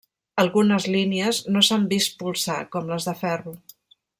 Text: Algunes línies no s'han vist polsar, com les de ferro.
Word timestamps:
Algunes 0.43 0.87
línies 0.95 1.41
no 1.57 1.63
s'han 1.67 1.85
vist 1.93 2.17
polsar, 2.23 2.59
com 2.77 2.91
les 2.95 3.07
de 3.11 3.15
ferro. 3.25 3.55